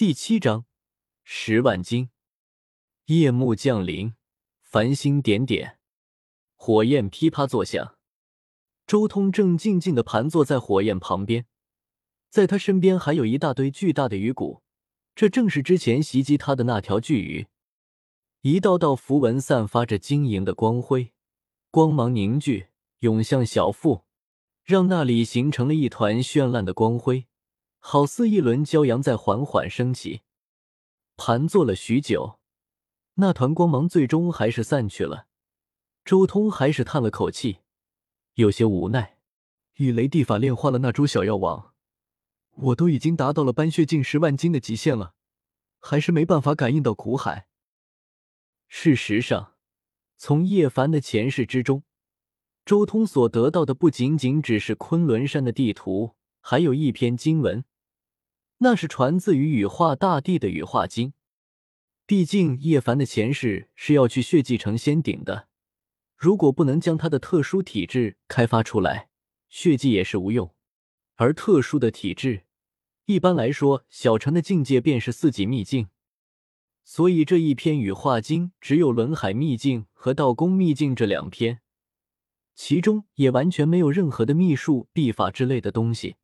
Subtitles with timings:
[0.00, 0.64] 第七章
[1.22, 2.08] 十万金。
[3.04, 4.14] 夜幕降临，
[4.62, 5.78] 繁星点点，
[6.56, 7.98] 火焰噼啪作响。
[8.86, 11.44] 周通正静静的盘坐在火焰旁边，
[12.30, 14.62] 在他身边还有一大堆巨大的鱼骨，
[15.14, 17.48] 这正是之前袭击他的那条巨鱼。
[18.40, 21.12] 一道道符文散发着晶莹的光辉，
[21.70, 22.68] 光芒凝聚，
[23.00, 24.06] 涌向小腹，
[24.64, 27.26] 让那里形成了一团绚烂的光辉。
[27.80, 30.20] 好似一轮骄阳在缓缓升起，
[31.16, 32.38] 盘坐了许久，
[33.14, 35.26] 那团光芒最终还是散去了。
[36.04, 37.58] 周通还是叹了口气，
[38.34, 39.18] 有些无奈。
[39.76, 41.72] 与雷地法炼化了那株小药王，
[42.50, 45.14] 我都已经达到了斑血境十万斤的极限了，
[45.78, 47.48] 还是没办法感应到苦海。
[48.68, 49.54] 事实上，
[50.18, 51.82] 从叶凡的前世之中，
[52.66, 57.64] 周通所得到的不仅仅只是昆仑山的地图，还有一篇经文。
[58.62, 61.14] 那是传自于羽化大帝的羽化经。
[62.06, 65.48] 毕竟叶凡的前世是要去血祭成仙顶的，
[66.16, 69.08] 如果不能将他的特殊体质开发出来，
[69.48, 70.54] 血祭也是无用。
[71.16, 72.44] 而特殊的体质，
[73.06, 75.88] 一般来说，小成的境界便是四级秘境。
[76.84, 81.60] 所以这一篇羽化经只有轮海秘境和道宫秘境这两篇，
[82.54, 86.16] 其中也完全没有任何的秘术、秘法之类的东西。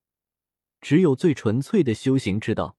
[0.80, 2.77] 只有最纯粹的修行之道。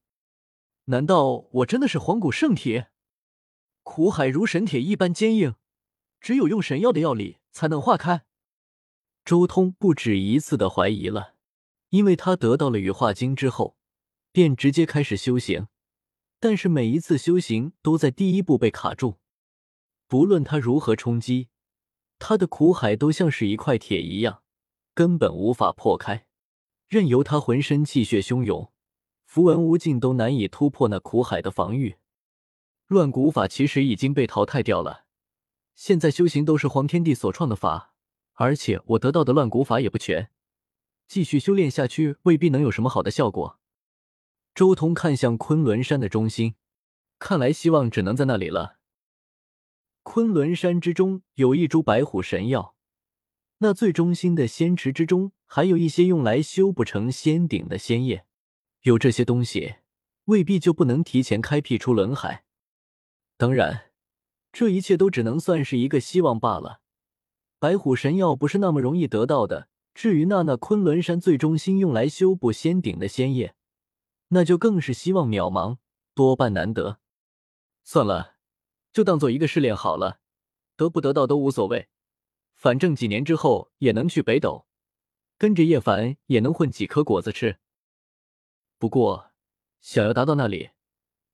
[0.85, 2.85] 难道我真的是黄古圣体？
[3.83, 5.55] 苦海如神铁一般坚硬，
[6.19, 8.25] 只有用神药的药力才能化开。
[9.25, 11.35] 周通不止一次的怀疑了，
[11.89, 13.75] 因为他得到了羽化经之后，
[14.31, 15.67] 便直接开始修行，
[16.39, 19.17] 但是每一次修行都在第一步被卡住，
[20.07, 21.49] 不论他如何冲击，
[22.19, 24.43] 他的苦海都像是一块铁一样，
[24.93, 26.26] 根本无法破开。
[26.87, 28.71] 任由他浑身气血汹涌，
[29.25, 31.97] 符文无尽，都难以突破那苦海的防御。
[32.87, 35.05] 乱古法其实已经被淘汰掉了，
[35.75, 37.93] 现在修行都是黄天帝所创的法，
[38.35, 40.31] 而且我得到的乱古法也不全，
[41.09, 43.59] 继续修炼下去未必能有什么好的效果。
[44.55, 46.55] 周通看向昆仑山的中心，
[47.19, 48.77] 看来希望只能在那里了。
[50.03, 52.76] 昆仑山之中有一株白虎神药。
[53.59, 58.25] 那最中心的仙池之中，还有一些用来修补成仙顶的仙叶。
[58.81, 59.77] 有这些东西，
[60.25, 62.45] 未必就不能提前开辟出轮海。
[63.35, 63.91] 当然，
[64.51, 66.81] 这一切都只能算是一个希望罢了。
[67.59, 69.69] 白虎神药不是那么容易得到的。
[69.95, 73.55] 至于那那昆仑山最中心用来修补仙顶的仙叶，
[74.27, 75.77] 那就更是希望渺茫，
[76.13, 76.99] 多半难得。
[77.83, 78.35] 算了，
[78.93, 80.19] 就当做一个试炼好了，
[80.75, 81.89] 得不得到都无所谓。
[82.57, 84.65] 反正几年之后也能去北斗，
[85.37, 87.59] 跟着叶凡也能混几颗果子吃。
[88.79, 89.31] 不过，
[89.79, 90.71] 想要达到那里，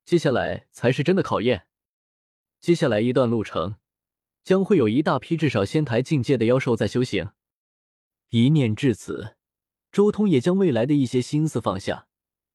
[0.04, 1.68] 接下来才是真的考验。
[2.60, 3.78] 接下来一段路程，
[4.44, 7.32] 将会有一大批至少仙台境界的妖兽在修行。
[8.30, 9.38] 一念至此，
[9.94, 12.08] 周通也将未来的一些心思放下，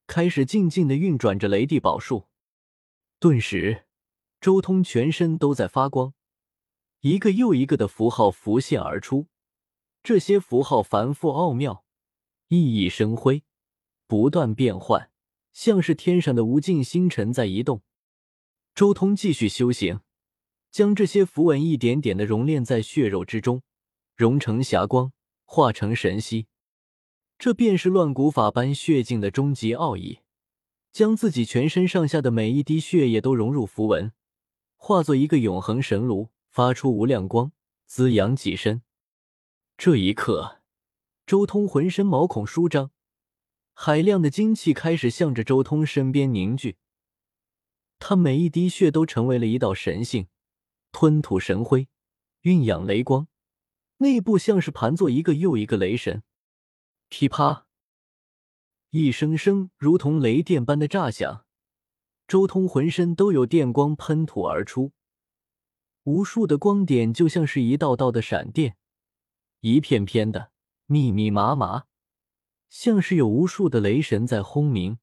[0.07, 2.29] 开始静静的运转着雷帝宝术。
[3.19, 3.87] 顿时，
[4.43, 6.13] 周通全身都在发光。
[7.01, 9.29] 一个又一个的符号浮现而出，
[10.03, 11.85] 这些符号繁复奥妙，
[12.49, 13.45] 熠熠生辉，
[14.09, 15.11] 不断变换，
[15.53, 17.83] 像是天上的无尽星辰在移动。
[18.75, 20.01] 周通继续修行，
[20.73, 23.63] 将这些符文一点点的熔炼在血肉之中，
[24.17, 25.13] 融成霞光，
[25.45, 26.49] 化成神息。
[27.39, 30.19] 这便是乱古法般血境的终极奥义，
[30.91, 34.13] 将自己全身上下的每一滴血液都融入符文，
[34.75, 36.31] 化作一个永恒神炉。
[36.51, 37.53] 发出无量光，
[37.87, 38.83] 滋养己身。
[39.77, 40.61] 这一刻，
[41.27, 42.91] 周通浑身毛孔舒张，
[43.73, 46.77] 海量的精气开始向着周通身边凝聚。
[48.01, 50.29] 他每一滴血都成为了一道神性，
[50.91, 51.89] 吞吐神辉，
[52.43, 53.29] 蕴养雷光，
[53.99, 56.23] 内部像是盘坐一个又一个雷神。
[57.09, 57.67] 噼啪，
[58.91, 61.45] 一声声如同雷电般的炸响，
[62.27, 64.93] 周通浑身都有电光喷吐而出。
[66.09, 68.79] 无数的光点就像是一道道的闪电，
[69.61, 70.53] 一片片的
[70.87, 71.85] 密密麻麻，
[72.71, 74.97] 像是有无数的雷神在轰鸣，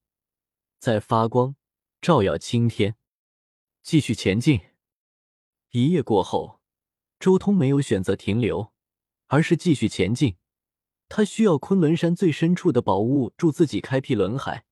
[0.79, 1.55] 在发光，
[2.01, 2.95] 照耀青天。
[3.83, 4.61] 继续前进。
[5.69, 6.59] 一夜过后，
[7.19, 8.73] 周通没有选择停留，
[9.27, 10.37] 而是继续前进。
[11.07, 14.65] 他需要昆仑山最深处的宝物助自己开辟轮海。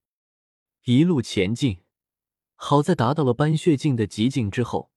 [0.86, 1.84] 一路前进，
[2.56, 4.93] 好在达到了斑血境的极境之后。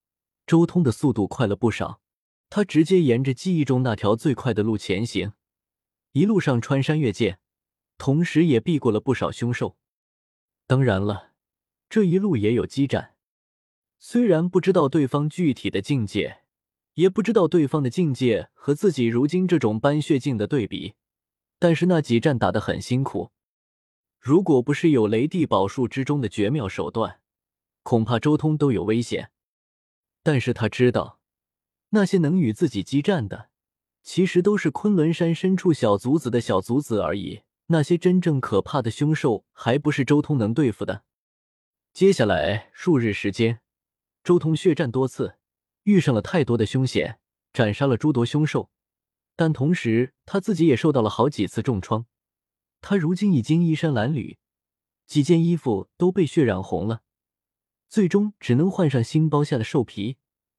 [0.46, 2.00] 周通的速度快了不少，
[2.48, 5.32] 他直接沿着记忆中那条最快的路前行，
[6.12, 7.38] 一路上穿山越涧，
[7.98, 9.76] 同时也避过了不少凶兽。
[10.68, 11.32] 当然了，
[11.88, 13.16] 这一路也有激战。
[13.98, 16.42] 虽然不知道对方具体的境界，
[16.94, 20.94] 也不知道对方的境界和自己如今这种斑血境的对比，
[21.58, 23.32] 但是那几战打得很辛苦。
[24.20, 27.20] 如果不是有雷帝宝术之中的绝妙手段，
[27.82, 29.30] 恐怕周通都有危险。
[30.26, 31.20] 但是他知道，
[31.90, 33.48] 那些能与自己激战的，
[34.02, 37.42] 其实都是昆仑山深处小卒子的小卒子而已。
[37.66, 41.04] 那些真正可怕的凶兽，还不是周通能对付的。
[41.92, 43.60] 接下来数日时间，
[44.24, 45.36] 周通血战多次，
[45.84, 47.20] 遇上了太多的凶险，
[47.52, 48.68] 斩杀了诸多凶兽，
[49.36, 52.06] 但同时他自己也受到了好几次重创。
[52.80, 54.38] 他如今已经衣衫褴褛，
[55.06, 57.02] 几件衣服都被血染红了，
[57.88, 60.16] 最终只能换上新剥下的兽皮，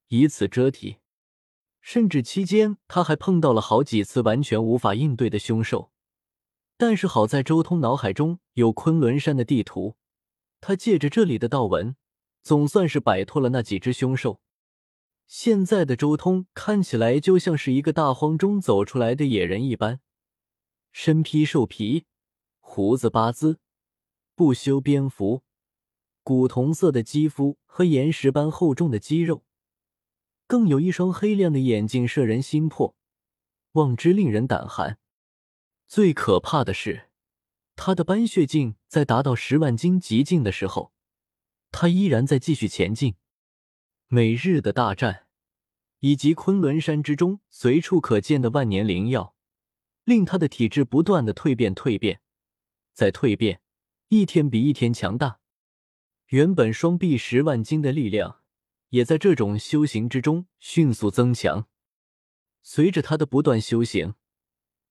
[0.08, 0.98] 以此遮体。
[1.80, 5.90] 甚至期间他还碰到了好几次完全无法应对的凶兽。
[6.76, 9.96] 但是好在周通脑海中有昆仑山的地图，
[10.60, 11.96] 他借着这里的道纹，
[12.42, 14.40] 总算是摆脱了那几只凶兽。
[15.26, 20.00] 现在的周通看起来就像是一个大荒中走出来的野人一般，
[20.92, 22.06] 身披兽皮，
[22.60, 23.58] 胡子八字，
[24.34, 25.42] 不修边幅，
[26.28, 29.44] 古铜色的肌肤和岩石般厚重的肌肉，
[30.46, 32.94] 更有一双黑亮的眼睛，摄人心魄，
[33.72, 34.98] 望之令人胆寒。
[35.86, 37.08] 最可怕的是，
[37.76, 40.92] 他的斑血境在达到十万斤极境的时候，
[41.70, 43.14] 他依然在继续前进。
[44.08, 45.28] 每日的大战，
[46.00, 49.34] 以及昆仑山之中随处可见的万年灵药，
[50.04, 52.20] 令他的体质不断的蜕变、蜕变、
[52.92, 53.62] 再蜕变，
[54.08, 55.40] 一天比一天强大。
[56.28, 58.42] 原本双臂十万斤的力量，
[58.90, 61.66] 也在这种修行之中迅速增强。
[62.62, 64.14] 随着他的不断修行。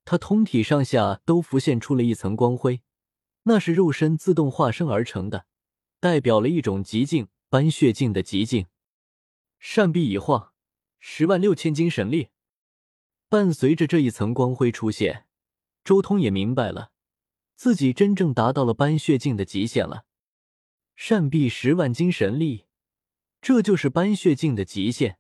[0.04, 2.82] 他通体上下都浮现出了一层光辉，
[3.44, 5.46] 那是肉身自动化身而成的，
[6.00, 8.66] 代表了一种极境斑血境的极境。
[9.60, 10.54] 扇臂一晃，
[10.98, 12.30] 十万六千斤神力。
[13.30, 15.28] 伴随着这一层光辉出现，
[15.84, 16.92] 周通也明白了，
[17.56, 20.06] 自己真正达到了斑血境的极限了。
[21.00, 22.66] 扇臂十万斤神力，
[23.40, 25.18] 这就是斑血境的极限，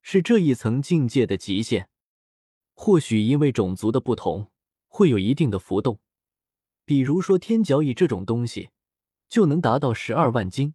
[0.00, 1.88] 是这一层境界的极限。
[2.72, 4.52] 或许因为种族的不同，
[4.86, 5.98] 会有一定的浮动。
[6.84, 8.70] 比如说天角蚁这种东西，
[9.28, 10.74] 就能达到十二万斤，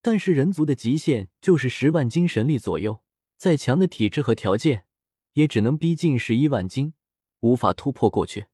[0.00, 3.02] 但是人族的极限就是十万斤神力左右。
[3.36, 4.86] 再强的体质和条件，
[5.32, 6.94] 也只能逼近十一万斤，
[7.40, 8.46] 无法突破过去。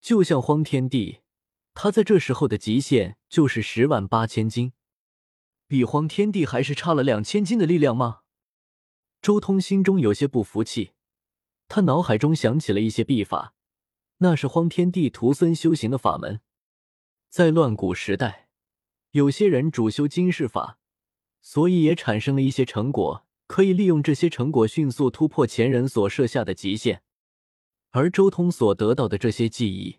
[0.00, 1.18] 就像荒天帝，
[1.74, 4.72] 他在这时候的极限就是十万八千斤，
[5.66, 8.20] 比荒天帝还是差了两千斤的力量吗？
[9.22, 10.92] 周通心中有些不服气。
[11.68, 13.54] 他脑海中想起了一些秘法，
[14.18, 16.40] 那是荒天帝徒孙修行的法门。
[17.28, 18.48] 在乱古时代，
[19.12, 20.78] 有些人主修金世法，
[21.40, 27.02] 所以也产生了一些成果，可以利用这些成果迅速突破前人所设下的极限。
[27.90, 29.98] 而周通所得到的这些记忆，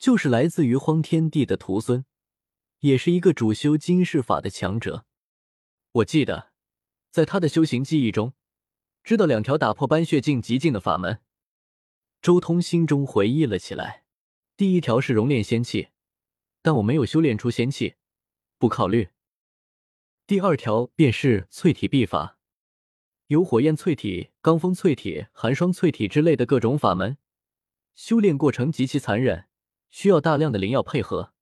[0.00, 2.06] 就是来自于荒天帝的徒孙，
[2.78, 5.04] 也是一个主修金世法的强者。
[5.92, 6.52] 我记得，
[7.10, 8.32] 在他的修行记忆中。
[9.02, 11.20] 知道两条打破斑血境极境的法门，
[12.20, 14.04] 周通心中回忆了起来。
[14.56, 15.88] 第一条是熔炼仙气，
[16.62, 17.96] 但我没有修炼出仙气，
[18.58, 19.08] 不考虑。
[20.26, 22.38] 第二条便是淬体秘法，
[23.26, 27.18] 有火焰淬体、罡风淬体、寒霜淬体之类的各种法门，
[27.94, 29.46] 修炼过程极其残忍，
[29.90, 31.32] 需要大量的灵药配合。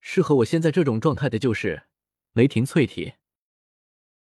[0.00, 1.84] 适合我现在这种状态的就是
[2.32, 3.14] 雷霆淬体。